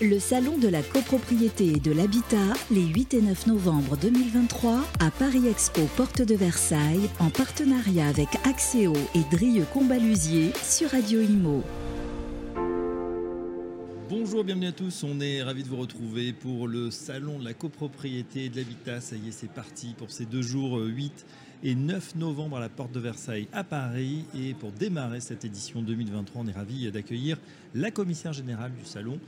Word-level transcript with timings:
Le 0.00 0.20
salon 0.20 0.58
de 0.58 0.68
la 0.68 0.80
copropriété 0.80 1.72
et 1.72 1.80
de 1.80 1.90
l'habitat, 1.90 2.54
les 2.70 2.86
8 2.86 3.14
et 3.14 3.20
9 3.20 3.48
novembre 3.48 3.96
2023, 3.96 4.84
à 5.00 5.10
Paris 5.10 5.48
Expo 5.48 5.80
Porte 5.96 6.22
de 6.22 6.36
Versailles, 6.36 7.10
en 7.18 7.30
partenariat 7.30 8.06
avec 8.06 8.28
Axéo 8.44 8.92
et 9.16 9.36
Drieux 9.36 9.64
Combalusier 9.72 10.52
sur 10.62 10.90
Radio 10.90 11.20
Imo. 11.20 11.64
Bonjour, 14.08 14.44
bienvenue 14.44 14.68
à 14.68 14.72
tous. 14.72 15.02
On 15.02 15.18
est 15.18 15.42
ravis 15.42 15.64
de 15.64 15.68
vous 15.68 15.78
retrouver 15.78 16.32
pour 16.32 16.68
le 16.68 16.92
salon 16.92 17.40
de 17.40 17.44
la 17.44 17.54
copropriété 17.54 18.44
et 18.44 18.48
de 18.50 18.56
l'habitat. 18.58 19.00
Ça 19.00 19.16
y 19.16 19.30
est, 19.30 19.32
c'est 19.32 19.50
parti 19.50 19.96
pour 19.98 20.12
ces 20.12 20.26
deux 20.26 20.42
jours 20.42 20.78
8 20.78 21.26
et 21.64 21.74
9 21.74 22.14
novembre 22.14 22.58
à 22.58 22.60
la 22.60 22.68
Porte 22.68 22.92
de 22.92 23.00
Versailles 23.00 23.48
à 23.52 23.64
Paris. 23.64 24.26
Et 24.38 24.54
pour 24.54 24.70
démarrer 24.70 25.18
cette 25.18 25.44
édition 25.44 25.82
2023, 25.82 26.42
on 26.42 26.46
est 26.46 26.52
ravis 26.52 26.88
d'accueillir 26.92 27.36
la 27.74 27.90
commissaire 27.90 28.32
générale 28.32 28.70
du 28.78 28.84
salon, 28.84 29.18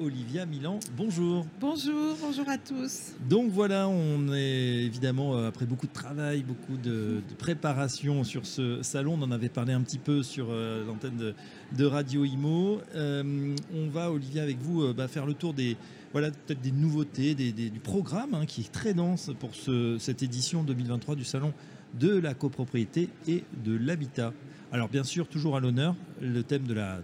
Olivia 0.00 0.46
Milan. 0.46 0.80
Bonjour. 0.96 1.46
Bonjour, 1.60 2.16
bonjour 2.20 2.48
à 2.48 2.58
tous. 2.58 3.12
Donc 3.28 3.50
voilà, 3.50 3.88
on 3.88 4.32
est 4.32 4.84
évidemment, 4.84 5.36
euh, 5.36 5.48
après 5.48 5.66
beaucoup 5.66 5.86
de 5.86 5.92
travail, 5.92 6.42
beaucoup 6.42 6.76
de, 6.76 7.20
préparation 7.38 8.24
sur 8.24 8.46
ce 8.46 8.82
salon, 8.82 9.16
on 9.18 9.22
en 9.22 9.30
avait 9.30 9.48
parlé 9.48 9.72
un 9.72 9.82
petit 9.82 9.98
peu 9.98 10.22
sur 10.22 10.48
euh, 10.50 10.84
l'antenne 10.86 11.34
de, 11.72 11.84
Radio 11.84 12.24
Imo. 12.24 12.80
Euh, 12.94 13.54
on 13.74 13.88
va, 13.88 14.10
Olivia, 14.10 14.42
avec 14.42 14.58
vous, 14.58 14.92
bah, 14.94 15.08
faire 15.08 15.26
le 15.26 15.34
tour 15.34 15.54
des, 15.54 15.76
voilà, 16.12 16.30
peut-être 16.30 16.60
des 16.60 16.72
nouveautés, 16.72 17.34
du 17.34 17.80
programme 17.80 18.34
hein, 18.34 18.46
qui 18.46 18.62
est 18.62 18.72
très 18.72 18.94
dense 18.94 19.30
pour 19.38 19.50
cette 19.98 20.22
édition 20.22 20.62
2023 20.62 21.14
du 21.14 21.24
salon 21.24 21.52
de 21.98 22.16
la 22.16 22.34
copropriété 22.34 23.08
et 23.26 23.44
de 23.64 23.76
l'habitat. 23.76 24.32
Alors 24.74 24.88
bien 24.88 25.04
sûr, 25.04 25.28
toujours 25.28 25.56
à 25.56 25.60
l'honneur, 25.60 25.94
le 26.20 26.42
thème 26.42 26.64
de 26.64 26.74
la, 26.74 27.00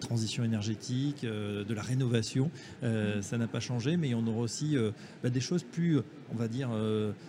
transition 0.00 0.44
énergétique, 0.44 1.24
euh, 1.24 1.64
de 1.64 1.74
la 1.74 1.82
rénovation, 1.82 2.48
euh, 2.84 3.20
ça 3.22 3.38
n'a 3.38 3.48
pas 3.48 3.58
changé, 3.58 3.96
mais 3.96 4.14
on 4.14 4.24
aura 4.28 4.38
aussi 4.38 4.76
euh, 4.76 4.92
bah, 5.24 5.28
des 5.28 5.40
choses 5.40 5.64
plus, 5.64 5.98
on 6.32 6.36
va 6.36 6.46
dire, 6.46 6.70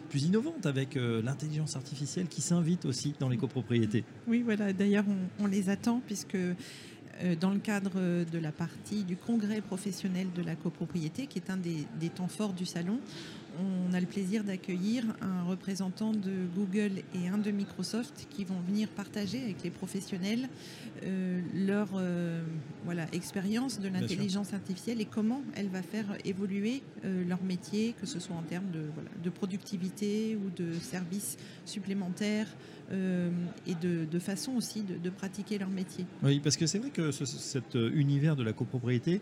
plus 0.10 0.26
innovantes 0.26 0.68
avec 0.68 0.96
l'intelligence 0.96 1.76
artificielle 1.76 2.28
qui 2.28 2.42
s'invite 2.42 2.86
aussi 2.86 3.16
dans 3.20 3.30
les 3.30 3.38
copropriétés. 3.38 4.04
Oui, 4.28 4.44
voilà, 4.44 4.74
d'ailleurs 4.74 5.06
on, 5.40 5.48
les 5.48 5.70
attend 5.70 6.02
puisque 6.06 6.38
dans 7.42 7.50
le 7.50 7.60
cadre 7.60 8.26
de 8.32 8.38
la 8.38 8.52
partie 8.52 9.04
du 9.04 9.18
congrès 9.18 9.62
professionnel 9.62 10.28
de 10.36 10.44
la 10.44 10.56
copropriété, 10.56 11.26
qui 11.26 11.40
est 11.40 11.50
un 11.50 11.58
des 11.58 12.10
temps 12.10 12.28
forts 12.28 12.54
du 12.54 12.68
salon, 12.68 13.00
on 13.60 13.94
a 13.94 14.00
le 14.00 14.06
plaisir 14.06 14.44
d'accueillir 14.44 15.04
un 15.22 15.44
représentant 15.44 16.12
de 16.12 16.48
Google 16.56 17.04
et 17.14 17.28
un 17.28 17.38
de 17.38 17.52
Microsoft 17.52 18.28
qui 18.30 18.44
vont 18.44 18.60
venir 18.68 18.88
partager 18.90 19.42
avec 19.42 19.64
les 19.64 19.70
professionnels 19.70 20.50
euh, 21.04 21.40
leur 21.54 21.88
euh, 21.96 22.42
voilà, 22.84 23.06
expérience 23.14 23.80
de 23.80 23.88
l'intelligence 23.88 24.54
artificielle 24.54 25.00
et 25.00 25.06
comment 25.06 25.42
elle 25.56 25.70
va 25.70 25.82
faire 25.82 26.06
évoluer 26.26 26.82
euh, 27.06 27.24
leur 27.28 27.42
métier, 27.42 27.96
que 28.00 28.06
ce 28.06 28.20
soit 28.20 28.36
en 28.36 28.42
termes 28.42 28.70
de, 28.72 28.84
de 29.24 29.30
productivité 29.30 30.36
ou 30.36 30.50
de 30.62 30.74
services 30.80 31.38
supplémentaires 31.66 32.48
et 33.68 33.76
de, 33.76 34.20
façon 34.20 34.54
aussi 34.54 34.82
de, 34.82 35.10
pratiquer 35.12 35.60
leur 35.60 35.70
métier. 35.70 36.08
Oui, 36.24 36.40
parce 36.40 36.58
que 36.58 36.66
c'est 36.66 36.80
vrai 36.80 36.90
que 36.90 37.12
cet 37.12 37.76
univers 37.76 38.36
de 38.36 38.42
la 38.42 38.52
copropriété, 38.52 39.22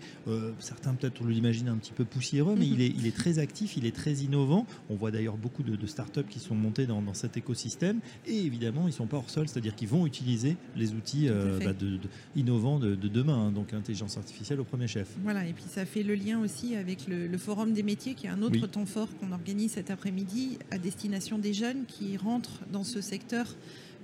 certains 0.59 0.93
peut-être 0.93 1.21
on 1.21 1.27
l'imagine 1.27 1.67
un 1.67 1.75
petit 1.75 1.91
peu 1.91 2.05
poussiéreux, 2.05 2.55
mais 2.57 2.65
mhm. 2.65 2.73
il, 2.73 2.81
est, 2.81 2.93
il 2.97 3.07
est 3.07 3.15
très 3.15 3.39
actif, 3.39 3.75
il 3.75 3.85
est 3.85 3.93
très 3.93 4.23
innovants. 4.27 4.65
On 4.89 4.95
voit 4.95 5.11
d'ailleurs 5.11 5.37
beaucoup 5.37 5.63
de, 5.63 5.87
startups 5.87 6.23
qui 6.29 6.39
sont 6.39 6.55
montées 6.55 6.85
dans, 6.85 7.01
cet 7.13 7.37
écosystème. 7.37 7.99
Et 8.25 8.37
évidemment, 8.37 8.83
ils 8.83 8.87
ne 8.87 8.91
sont 8.91 9.07
pas 9.07 9.17
hors 9.17 9.29
sol, 9.29 9.47
c'est-à-dire 9.47 9.75
qu'ils 9.75 9.87
vont 9.87 10.05
utiliser 10.05 10.57
les 10.75 10.93
outils 10.93 11.29
euh, 11.29 11.59
bah, 11.63 11.73
de, 11.73 11.99
innovants 12.35 12.79
de, 12.79 12.95
demain, 12.95 13.47
hein, 13.47 13.51
donc 13.51 13.71
l'intelligence 13.71 14.17
artificielle 14.17 14.59
au 14.59 14.63
premier 14.63 14.87
chef. 14.87 15.07
Voilà, 15.23 15.45
et 15.45 15.53
puis 15.53 15.63
ça 15.67 15.85
fait 15.85 16.03
le 16.03 16.15
lien 16.15 16.39
aussi 16.39 16.75
avec 16.75 17.07
le, 17.07 17.37
Forum 17.37 17.73
des 17.73 17.83
métiers, 17.83 18.13
qui 18.13 18.27
est 18.27 18.29
un 18.29 18.41
autre 18.41 18.67
temps 18.67 18.85
fort 18.85 19.07
qu'on 19.19 19.31
organise 19.31 19.71
cet 19.71 19.91
après-midi 19.91 20.57
à 20.71 20.77
destination 20.77 21.37
des 21.37 21.53
jeunes 21.53 21.85
qui 21.87 22.17
rentrent 22.17 22.61
dans 22.71 22.83
ce 22.83 22.99
secteur. 22.99 23.55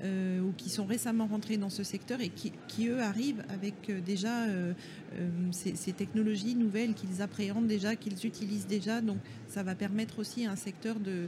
Euh, 0.02 0.42
ou 0.42 0.52
qui 0.58 0.70
sont 0.70 0.86
récemment 0.86 1.28
rentrés 1.28 1.58
dans 1.58 1.70
ce 1.70 1.84
secteur 1.84 2.20
et 2.20 2.30
qui, 2.30 2.88
eux 2.88 3.02
arrivent 3.02 3.44
avec 3.50 3.90
euh, 3.90 4.02
déjà 4.02 4.48
ces, 5.52 5.76
ces, 5.76 5.94
technologies 5.94 6.56
nouvelles 6.56 6.94
qu'ils 6.94 7.22
appréhendent 7.22 7.68
déjà, 7.68 7.96
qu'ils 7.96 8.26
utilisent 8.26 8.68
déjà. 8.68 9.02
Donc 9.02 9.18
ça 9.48 9.62
va 9.64 9.76
permettre 9.76 10.20
aussi 10.20 10.46
à 10.46 10.52
un 10.52 10.56
secteur 10.56 11.00
de, 11.00 11.28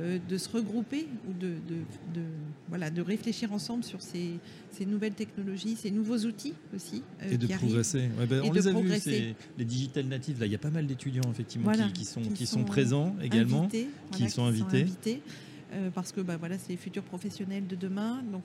euh, 0.00 0.18
de 0.28 0.38
se 0.38 0.48
regrouper 0.48 1.06
ou 1.28 1.32
de, 1.32 1.50
de, 1.68 2.22
voilà, 2.68 2.90
de 2.90 3.00
réfléchir 3.00 3.52
ensemble 3.52 3.84
sur 3.84 4.02
ces, 4.02 4.32
ces, 4.72 4.86
nouvelles 4.86 5.12
technologies, 5.12 5.76
ces 5.76 5.92
nouveaux 5.92 6.18
outils 6.18 6.54
aussi. 6.74 7.04
Euh, 7.22 7.30
et 7.30 7.38
de 7.38 7.46
progresser. 7.46 8.08
Ben, 8.28 8.42
on 8.44 8.52
les 8.52 8.66
a 8.66 8.72
vus, 8.72 9.34
les 9.56 9.64
digital 9.64 10.06
natives. 10.06 10.40
Là, 10.40 10.46
il 10.46 10.52
y 10.52 10.56
a 10.56 10.58
pas 10.58 10.70
mal 10.70 10.88
d'étudiants 10.88 11.30
effectivement 11.30 11.70
qui, 11.94 12.04
sont, 12.04 12.22
qui, 12.22 12.44
sont, 12.44 12.64
présents 12.64 13.14
également, 13.22 13.68
qui 14.10 14.28
sont 14.30 14.44
invités. 14.44 15.20
Euh, 15.74 15.90
parce 15.92 16.12
que 16.12 16.20
bah, 16.20 16.36
voilà, 16.36 16.56
c'est 16.58 16.70
les 16.70 16.76
futurs 16.76 17.02
professionnels 17.02 17.66
de 17.66 17.74
demain. 17.76 18.22
Donc 18.30 18.42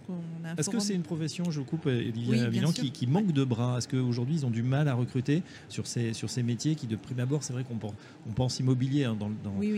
Est-ce 0.58 0.70
que 0.70 0.80
c'est 0.80 0.96
une 0.96 1.04
profession, 1.04 1.52
je 1.52 1.62
coupe, 1.62 1.86
Olivia 1.86 2.50
Milan, 2.50 2.72
qui, 2.72 3.08
manque 3.08 3.32
de 3.32 3.44
bras? 3.44 3.78
Est-ce 3.78 3.88
qu'aujourd'hui, 3.88 4.36
ils 4.36 4.46
ont 4.46 4.50
du 4.50 4.64
mal 4.64 4.88
à 4.88 4.94
recruter 4.94 5.44
sur 5.68 5.88
ces, 5.88 6.14
sur 6.14 6.30
ces 6.30 6.44
métiers 6.44 6.76
qui, 6.76 6.88
de 6.88 6.96
prime 6.96 7.20
abord, 7.20 7.44
c'est 7.44 7.54
vrai 7.54 7.64
qu'on 7.64 7.78
pense, 7.78 7.94
on 8.28 8.32
pense 8.32 8.60
immobilier 8.60 9.06
hein, 9.06 9.16
dans, 9.20 9.30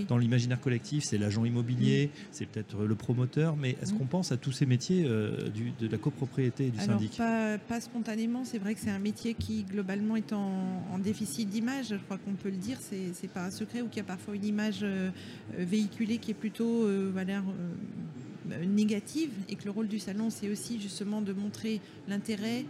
dans, 0.07 0.17
l'imaginaire 0.17 0.59
collectif, 0.59 1.03
c'est 1.03 1.17
l'agent 1.17 1.45
immobilier, 1.45 2.11
c'est 2.31 2.45
peut-être 2.45 2.83
le 2.83 2.95
promoteur, 2.95 3.55
mais 3.55 3.75
est-ce 3.81 3.93
qu'on 3.93 4.05
pense 4.05 4.31
à 4.31 4.37
tous 4.37 4.51
ces 4.51 4.65
métiers 4.65 5.03
euh, 5.05 5.49
du, 5.49 5.71
de 5.79 5.87
la 5.87 5.97
copropriété 5.97 6.67
et 6.67 6.69
du 6.69 6.79
Alors, 6.79 6.99
syndic? 6.99 7.17
pas, 7.17 7.57
pas, 7.57 7.81
spontanément, 7.81 8.45
c'est 8.45 8.59
vrai 8.59 8.75
que 8.75 8.79
c'est 8.79 8.89
un 8.91 8.99
métier 8.99 9.33
qui, 9.33 9.63
globalement, 9.63 10.15
est 10.15 10.33
en, 10.33 10.83
en 10.91 10.99
déficit 10.99 11.49
d'image. 11.49 11.87
Je 11.89 11.95
crois 11.95 12.17
qu'on 12.17 12.33
peut 12.33 12.49
le 12.49 12.57
dire, 12.57 12.77
c'est 12.79 13.27
pas 13.27 13.45
un 13.45 13.51
secret, 13.51 13.81
ou 13.81 13.87
qu'il 13.87 13.97
y 13.97 14.01
a 14.01 14.05
parfois 14.05 14.35
une 14.35 14.45
image 14.45 14.79
euh, 14.83 15.09
véhiculée 15.57 16.17
qui 16.17 16.31
est 16.31 16.35
plutôt 16.35 16.87
voilà, 17.11 17.40
euh, 17.49 18.65
négative 18.65 19.31
et 19.49 19.55
que 19.55 19.65
le 19.65 19.71
rôle 19.71 19.87
du 19.87 19.99
salon, 19.99 20.29
c'est 20.29 20.49
aussi 20.49 20.79
justement 20.79 21.21
de 21.21 21.33
montrer 21.33 21.79
l'intérêt 22.07 22.65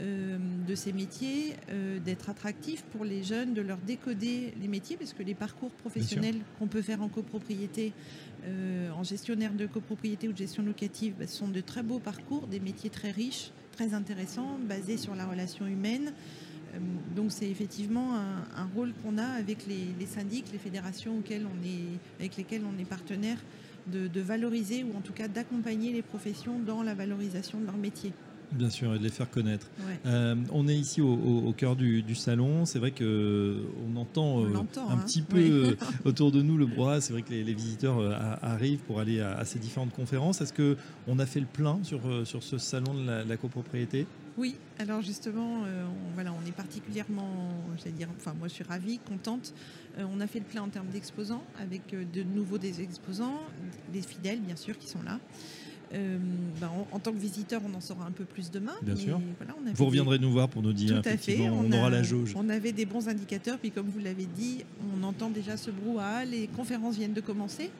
euh, 0.00 0.38
de 0.66 0.74
ces 0.74 0.92
métiers, 0.92 1.54
euh, 1.70 1.98
d'être 1.98 2.28
attractif 2.28 2.82
pour 2.92 3.04
les 3.04 3.22
jeunes, 3.22 3.54
de 3.54 3.62
leur 3.62 3.78
décoder 3.78 4.52
les 4.60 4.68
métiers, 4.68 4.96
parce 4.96 5.12
que 5.12 5.22
les 5.22 5.34
parcours 5.34 5.70
professionnels 5.70 6.36
qu'on 6.58 6.66
peut 6.66 6.82
faire 6.82 7.02
en 7.02 7.08
copropriété, 7.08 7.92
en 8.94 9.02
gestionnaire 9.02 9.54
de 9.54 9.64
copropriété 9.64 10.28
ou 10.28 10.32
de 10.32 10.36
gestion 10.36 10.62
locative, 10.62 11.14
bah, 11.18 11.26
sont 11.26 11.48
de 11.48 11.62
très 11.62 11.82
beaux 11.82 11.98
parcours, 11.98 12.46
des 12.46 12.60
métiers 12.60 12.90
très 12.90 13.10
riches, 13.10 13.52
très 13.72 13.94
intéressants, 13.94 14.58
basés 14.68 14.98
sur 14.98 15.14
la 15.14 15.24
relation 15.24 15.66
humaine. 15.66 16.12
Donc 17.14 17.30
c'est 17.30 17.48
effectivement 17.48 18.14
un, 18.14 18.68
rôle 18.74 18.92
qu'on 19.02 19.18
a 19.18 19.26
avec 19.26 19.66
les, 19.66 20.06
syndics, 20.06 20.46
les 20.52 20.58
fédérations 20.58 21.22
avec 22.18 22.36
lesquelles 22.36 22.62
on 22.64 22.78
est 22.78 22.84
partenaire 22.84 23.38
de, 23.86 24.20
valoriser 24.20 24.84
ou 24.84 24.96
en 24.96 25.00
tout 25.00 25.12
cas 25.12 25.28
d'accompagner 25.28 25.92
les 25.92 26.02
professions 26.02 26.58
dans 26.58 26.82
la 26.82 26.94
valorisation 26.94 27.60
de 27.60 27.66
leur 27.66 27.76
métier. 27.76 28.12
Bien 28.54 28.70
sûr, 28.70 28.94
et 28.94 28.98
de 28.98 29.02
les 29.02 29.10
faire 29.10 29.28
connaître. 29.30 29.68
Euh, 30.06 30.36
on 30.52 30.68
est 30.68 30.76
ici 30.76 31.00
au, 31.00 31.52
cœur 31.56 31.74
du, 31.74 32.14
salon. 32.14 32.64
C'est 32.64 32.78
vrai 32.78 32.92
que 32.92 33.64
on 33.86 33.96
entend, 33.96 34.44
euh, 34.44 34.54
un 34.54 34.60
hein. 34.60 34.96
petit 34.98 35.22
peu 35.22 35.38
euh, 35.40 35.76
autour 36.04 36.30
de 36.30 36.40
nous 36.40 36.56
le 36.56 36.66
brouhaha. 36.66 37.00
C'est 37.00 37.12
vrai 37.12 37.22
que 37.22 37.30
les, 37.30 37.54
visiteurs 37.54 37.98
arrivent 38.42 38.80
pour 38.80 39.00
aller 39.00 39.20
à, 39.20 39.44
ces 39.44 39.58
différentes 39.58 39.92
conférences. 39.92 40.40
Est-ce 40.40 40.52
que 40.52 40.76
on 41.08 41.18
a 41.18 41.26
fait 41.26 41.40
le 41.40 41.46
plein 41.46 41.78
sur, 41.82 42.00
sur 42.24 42.42
ce 42.42 42.58
salon 42.58 42.94
de 42.94 43.28
la, 43.28 43.36
copropriété? 43.36 44.06
Oui, 44.36 44.56
alors 44.78 45.00
justement, 45.00 45.60
on, 45.62 46.14
voilà, 46.14 46.32
on 46.32 46.46
est 46.46 46.52
particulièrement, 46.52 47.30
j'allais 47.78 47.92
dire, 47.92 48.08
enfin 48.16 48.34
moi 48.36 48.48
je 48.48 48.54
suis 48.54 48.64
ravie, 48.64 48.98
contente. 48.98 49.54
on 49.98 50.20
a 50.20 50.26
fait 50.26 50.40
le 50.40 50.44
plein 50.44 50.62
en 50.62 50.68
termes 50.68 50.88
d'exposants, 50.88 51.44
avec 51.60 51.94
de 51.94 52.22
nouveaux 52.22 52.58
des 52.58 52.80
exposants, 52.80 53.40
des 53.92 54.02
fidèles 54.02 54.40
bien 54.40 54.56
sûr 54.56 54.76
qui 54.76 54.88
sont 54.88 55.02
là. 55.02 55.20
Euh, 55.92 56.18
ben, 56.60 56.70
en, 56.92 56.98
tant 56.98 57.12
que 57.12 57.18
visiteur, 57.18 57.60
on 57.68 57.74
en 57.74 57.80
saura 57.80 58.06
un 58.06 58.10
peu 58.10 58.24
plus 58.24 58.50
demain. 58.50 58.72
Bien 58.82 58.96
sûr. 58.96 59.20
vous 59.74 59.86
reviendrez 59.86 60.18
nous 60.18 60.30
voir 60.30 60.48
pour 60.48 60.62
nous 60.62 60.72
dire. 60.72 61.02
Tout 61.02 61.08
à 61.08 61.16
fait. 61.16 61.40
On, 61.48 61.70
aura 61.72 61.90
la 61.90 62.02
jauge. 62.02 62.32
On 62.36 62.48
avait 62.48 62.72
des 62.72 62.86
bons 62.86 63.08
indicateurs, 63.08 63.58
puis 63.58 63.70
comme 63.70 63.88
vous 63.88 64.00
l'avez 64.00 64.26
dit, 64.26 64.64
on 64.96 65.02
entend 65.02 65.30
déjà 65.30 65.56
ce 65.56 65.70
brouhaha. 65.70 66.24
Les 66.24 66.48
conférences 66.48 66.96
viennent 66.96 67.12
de 67.12 67.20
commencer. 67.20 67.70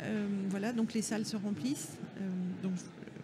Euh, 0.00 0.26
voilà, 0.50 0.72
donc 0.72 0.92
les 0.94 1.02
salles 1.02 1.24
se 1.24 1.36
remplissent. 1.36 1.96
Euh, 2.20 2.28
donc 2.62 2.72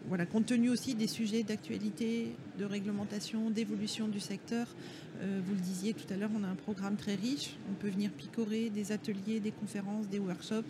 voilà, 0.08 0.26
compte 0.26 0.46
tenu 0.46 0.70
aussi 0.70 0.94
des 0.94 1.06
sujets 1.06 1.42
d'actualité, 1.42 2.34
de 2.58 2.64
réglementation, 2.64 3.50
d'évolution 3.50 4.08
du 4.08 4.20
secteur, 4.20 4.66
vous 5.22 5.54
le 5.54 5.60
disiez 5.60 5.92
tout 5.92 6.10
à 6.10 6.16
l'heure, 6.16 6.30
on 6.34 6.42
a 6.42 6.48
un 6.48 6.54
programme 6.54 6.96
très 6.96 7.14
riche. 7.14 7.50
On 7.70 7.74
peut 7.74 7.90
venir 7.90 8.10
picorer 8.10 8.70
des 8.70 8.90
ateliers, 8.90 9.38
des 9.38 9.50
conférences, 9.50 10.08
des 10.08 10.18
workshops 10.18 10.64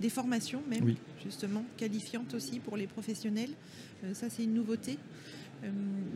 des 0.00 0.10
formations 0.10 0.62
même, 0.68 0.94
justement, 1.22 1.64
qualifiantes 1.76 2.34
aussi 2.34 2.58
pour 2.60 2.76
les 2.76 2.86
professionnels. 2.86 3.50
Euh, 4.04 4.14
ça, 4.14 4.30
c'est 4.30 4.44
une 4.44 4.54
nouveauté. 4.54 4.98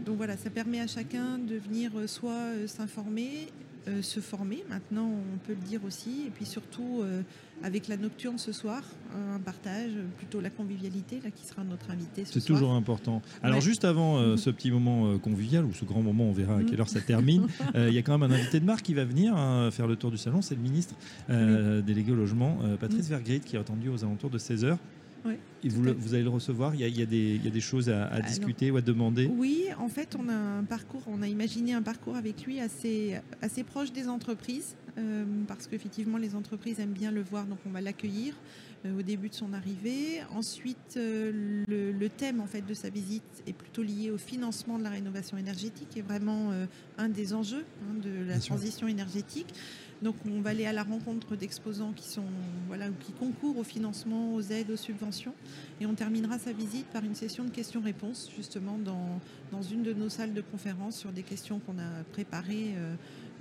donc 0.04 0.16
voilà, 0.16 0.36
ça 0.36 0.50
permet 0.50 0.80
à 0.80 0.86
chacun 0.86 1.38
de 1.38 1.56
venir 1.56 1.92
soit 2.06 2.66
s'informer, 2.66 3.48
se 4.02 4.20
former, 4.20 4.64
maintenant 4.68 5.10
on 5.10 5.38
peut 5.46 5.54
le 5.54 5.66
dire 5.66 5.80
aussi, 5.84 6.24
et 6.26 6.30
puis 6.30 6.44
surtout 6.44 7.02
avec 7.62 7.88
la 7.88 7.96
nocturne 7.96 8.38
ce 8.38 8.52
soir, 8.52 8.82
un 9.14 9.38
partage, 9.40 9.90
plutôt 10.16 10.40
la 10.40 10.50
convivialité 10.50 11.20
là, 11.22 11.30
qui 11.30 11.44
sera 11.46 11.64
notre 11.64 11.90
invité 11.90 12.22
C'est 12.24 12.44
toujours 12.44 12.72
important. 12.72 13.22
Alors 13.42 13.60
juste 13.60 13.84
avant 13.84 14.18
euh, 14.18 14.36
ce 14.36 14.50
petit 14.50 14.70
moment 14.70 15.06
euh, 15.06 15.18
convivial, 15.18 15.64
ou 15.64 15.72
ce 15.72 15.84
grand 15.84 16.02
moment, 16.02 16.24
on 16.24 16.32
verra 16.32 16.58
à 16.58 16.62
quelle 16.62 16.80
heure 16.80 16.88
ça 16.88 17.00
termine, 17.00 17.46
euh, 17.74 17.88
il 17.88 17.94
y 17.94 17.98
a 17.98 18.02
quand 18.02 18.16
même 18.16 18.30
un 18.30 18.34
invité 18.34 18.60
de 18.60 18.64
marque 18.64 18.82
qui 18.82 18.94
va 18.94 19.04
venir 19.04 19.36
hein, 19.36 19.70
faire 19.70 19.86
le 19.86 19.96
tour 19.96 20.10
du 20.10 20.18
salon, 20.18 20.42
c'est 20.42 20.54
le 20.54 20.60
ministre 20.60 20.94
délégué 21.28 22.12
au 22.12 22.16
logement, 22.16 22.58
Patrice 22.80 23.08
Vergrit, 23.08 23.40
qui 23.40 23.56
est 23.56 23.58
attendu 23.58 23.88
aux 23.88 24.04
alentours 24.04 24.30
de 24.30 24.38
16h. 24.38 24.76
Et 25.64 25.68
vous, 25.68 25.82
vous, 25.98 26.14
allez 26.14 26.22
le 26.22 26.28
recevoir 26.28 26.74
il 26.74 26.80
y, 26.80 26.84
a, 26.84 26.88
il, 26.88 26.98
y 26.98 27.02
a 27.02 27.06
des, 27.06 27.34
il 27.34 27.44
y 27.44 27.48
a, 27.48 27.50
des, 27.50 27.60
choses 27.60 27.88
à, 27.88 28.20
discuter 28.20 28.70
ou 28.70 28.76
à 28.76 28.80
demander? 28.80 29.26
Oui, 29.26 29.64
en 29.78 29.88
fait, 29.88 30.16
on 30.18 30.28
a 30.28 30.34
un 30.34 30.64
parcours, 30.64 31.02
on 31.08 31.20
a 31.20 31.26
imaginé 31.26 31.74
un 31.74 31.82
parcours 31.82 32.16
avec 32.16 32.44
lui 32.44 32.60
assez, 32.60 33.16
assez 33.42 33.64
proche 33.64 33.92
des 33.92 34.08
entreprises, 34.08 34.76
euh, 34.98 35.24
parce 35.46 35.66
qu'effectivement, 35.66 36.18
les 36.18 36.34
entreprises 36.34 36.78
aiment 36.80 36.92
bien 36.92 37.10
le 37.10 37.22
voir, 37.22 37.46
donc 37.46 37.58
on 37.66 37.70
va 37.70 37.80
l'accueillir 37.80 38.34
euh, 38.86 38.98
au 38.98 39.02
début 39.02 39.28
de 39.28 39.34
son 39.34 39.52
arrivée. 39.52 40.20
Ensuite, 40.32 40.94
euh, 40.96 41.64
le, 41.66 42.08
thème 42.08 42.40
en 42.40 42.46
fait 42.46 42.62
de 42.62 42.74
sa 42.74 42.88
visite 42.88 43.42
est 43.46 43.52
plutôt 43.52 43.82
lié 43.82 44.10
au 44.10 44.18
financement 44.18 44.78
de 44.78 44.84
la 44.84 44.90
rénovation 44.90 45.36
énergétique, 45.36 45.88
qui 45.90 45.98
est 45.98 46.02
vraiment 46.02 46.52
un 46.96 47.08
des 47.08 47.34
enjeux 47.34 47.64
hein, 47.82 47.94
de 48.02 48.28
la 48.28 48.38
transition 48.38 48.88
énergétique. 48.88 49.54
Donc 50.02 50.14
on 50.26 50.40
va 50.40 50.50
aller 50.50 50.66
à 50.66 50.72
la 50.72 50.84
rencontre 50.84 51.34
d'exposants 51.34 51.92
qui 51.92 52.08
sont 52.08 52.22
voilà 52.68 52.88
qui 53.00 53.12
concourent 53.12 53.58
au 53.58 53.64
financement, 53.64 54.34
aux 54.34 54.42
aides, 54.42 54.70
aux 54.70 54.76
subventions, 54.76 55.34
et 55.80 55.86
on 55.86 55.94
terminera 55.94 56.38
sa 56.38 56.52
visite 56.52 56.86
par 56.86 57.04
une 57.04 57.14
session 57.14 57.44
de 57.44 57.50
questions-réponses 57.50 58.30
justement 58.36 58.78
dans, 58.78 59.62
une 59.62 59.82
de 59.82 59.92
nos 59.92 60.08
salles 60.08 60.34
de 60.34 60.40
conférence 60.40 60.96
sur 60.96 61.10
des 61.10 61.22
questions 61.22 61.58
qu'on 61.60 61.78
a 61.78 62.04
préparées 62.12 62.74
euh, 62.76 62.94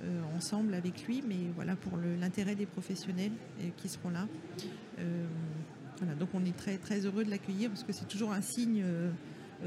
euh, 0.03 0.21
ensemble 0.35 0.75
avec 0.75 1.07
lui, 1.07 1.23
mais 1.27 1.37
voilà 1.55 1.75
pour 1.75 1.93
l'intérêt 1.97 2.53
des 2.53 2.67
professionnels 2.67 3.31
qui 3.77 3.89
seront 3.89 4.09
là. 4.09 4.27
Euh, 4.99 5.25
voilà, 5.97 6.13
donc 6.13 6.29
on 6.35 6.45
est 6.45 6.55
très 6.55 6.77
très 6.77 7.05
heureux 7.05 7.25
de 7.25 7.31
l'accueillir 7.31 7.69
parce 7.69 7.83
que 7.83 7.91
c'est 7.91 8.07
toujours 8.07 8.31
un 8.31 8.41
signe 8.41 8.83
euh, 8.83 9.09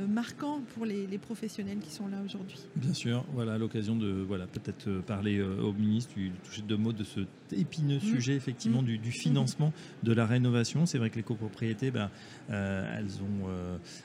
marquant 0.09 0.61
pour 0.75 0.87
les, 0.87 1.07
professionnels 1.19 1.79
qui 1.79 1.91
sont 1.91 2.09
là 2.09 2.17
aujourd'hui. 2.25 2.59
Bien 2.77 2.95
sûr, 2.95 3.25
voilà 3.35 3.59
l'occasion 3.59 3.95
de 3.95 4.25
voilà 4.27 4.47
peut-être 4.47 4.89
euh, 4.89 5.01
parler 5.01 5.39
euh, 5.39 5.61
au 5.61 5.73
ministre, 5.73 6.15
du 6.15 6.31
toucher 6.45 6.63
deux 6.63 6.77
mots 6.77 6.93
de 6.93 7.05
ce 7.05 7.21
épineux 7.53 7.97
mmh. 7.97 8.01
sujet 8.01 8.35
effectivement 8.35 8.81
mmh. 8.83 8.97
du, 8.97 9.11
financement 9.11 9.73
de 10.03 10.13
la 10.13 10.25
rénovation. 10.25 10.87
C'est 10.87 10.99
vrai 10.99 11.11
que 11.11 11.17
les 11.17 11.23
copropriétés, 11.23 11.91
ben, 11.91 12.11
elles 12.49 13.19
ont 13.23 13.49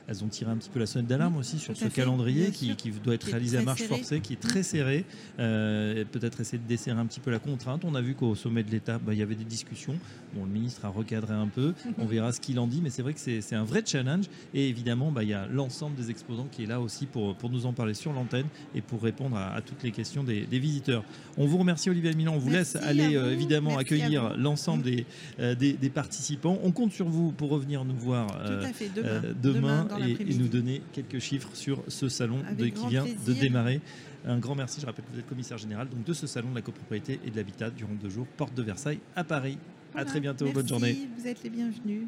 elles 0.08 0.24
ont 0.24 0.28
tiré 0.28 0.52
un 0.52 0.58
petit 0.58 0.70
peu 0.70 0.80
la 0.80 0.88
sonnette 0.88 1.08
d'alarme 1.08 1.38
aussi 1.38 1.60
sur 1.60 1.78
ce 1.78 1.86
calendrier 1.86 2.52
qui, 2.52 2.76
doit 3.04 3.14
être 3.14 3.26
réalisé 3.26 3.58
à 3.58 3.62
marche 3.62 3.84
forcée, 3.84 4.20
qui 4.20 4.34
est 4.34 4.42
très 4.42 4.64
serré. 4.64 5.06
peut-être 5.38 6.42
essayer 6.42 6.58
de 6.58 6.68
desserrer 6.68 7.00
un 7.00 7.06
petit 7.06 7.20
peu 7.20 7.32
la 7.32 7.40
contrainte. 7.40 7.86
On 7.86 7.94
a 7.96 8.02
vu 8.02 8.16
qu'au 8.16 8.36
sommet 8.36 8.64
de 8.64 8.72
l'État, 8.72 8.98
ben, 8.98 9.14
il 9.14 9.20
y 9.20 9.24
avait 9.24 9.36
des 9.36 9.46
discussions. 9.46 9.96
Bon, 10.34 10.44
le 10.44 10.52
ministre 10.52 10.86
a 10.86 10.90
recadré 10.90 11.34
un 11.34 11.48
peu. 11.48 11.74
On 12.00 12.06
verra 12.06 12.32
ce 12.32 12.42
qu'il 12.42 12.60
en 12.60 12.68
dit, 12.68 12.82
mais 12.82 12.90
c'est 12.90 13.04
vrai 13.04 13.14
que 13.14 13.20
c'est 13.20 13.56
un 13.56 13.64
vrai 13.64 13.84
challenge. 13.86 14.26
Et 14.56 14.68
évidemment, 14.70 15.12
ben, 15.12 15.22
il 15.22 15.30
y 15.30 15.34
a 15.34 15.46
l'ensemble 15.46 15.75
des 15.96 16.10
exposants 16.10 16.48
qui 16.52 16.64
est 16.64 16.68
là 16.68 16.80
aussi 16.80 17.06
pour, 17.06 17.36
pour 17.36 17.50
nous 17.50 17.66
en 17.66 17.74
parler 17.74 17.94
sur 17.94 18.14
l'antenne 18.14 18.48
et 18.74 18.82
pour 18.82 19.02
répondre 19.02 19.38
à, 19.38 19.62
toutes 19.62 19.84
les 19.84 19.92
questions 19.92 20.24
des, 20.24 20.46
visiteurs. 20.52 21.04
On 21.38 21.46
vous 21.46 21.58
remercie 21.58 21.90
Olivier 21.90 22.14
Milan, 22.14 22.34
on 22.36 22.40
vous 22.40 22.50
laisse 22.50 22.76
aller 22.78 23.16
euh, 23.16 23.34
évidemment 23.34 23.78
accueillir 23.78 24.36
l'ensemble 24.38 24.84
des, 24.84 25.06
euh, 25.40 25.54
des, 25.54 25.74
des, 25.74 25.90
participants. 25.90 26.58
On 26.64 26.72
compte 26.72 26.94
sur 26.94 27.08
vous 27.08 27.32
pour 27.32 27.50
revenir 27.50 27.84
nous 27.84 27.96
voir 27.96 28.28
euh, 28.40 29.34
demain, 29.42 29.88
et, 30.00 30.34
nous 30.36 30.48
donner 30.48 30.82
quelques 30.94 31.20
chiffres 31.20 31.50
sur 31.54 31.84
ce 31.88 32.10
salon 32.10 32.40
de, 32.58 32.66
qui 32.68 32.88
vient 32.88 33.06
de 33.06 33.34
démarrer. 33.34 33.82
Un 34.26 34.40
grand 34.40 34.56
merci, 34.56 34.82
je 34.82 34.86
rappelle 34.86 35.06
que 35.06 35.12
vous 35.12 35.20
êtes 35.20 35.28
commissaire 35.28 35.58
général 35.58 35.88
donc 35.90 36.04
de 36.04 36.14
ce 36.14 36.26
salon 36.26 36.50
de 36.50 36.56
la 36.56 36.62
copropriété 36.62 37.20
et 37.26 37.30
de 37.30 37.36
l'habitat 37.36 37.70
durant 37.70 37.94
deux 38.02 38.10
jours, 38.10 38.26
porte 38.38 38.56
de 38.56 38.64
Versailles 38.64 39.00
à 39.16 39.24
Paris. 39.24 39.58
À 39.94 40.04
très 40.04 40.20
bientôt, 40.20 40.52
bonne 40.52 40.68
journée. 40.68 40.98
Vous 41.18 41.28
êtes 41.28 41.44
les 41.44 41.50
bienvenus. 41.50 42.08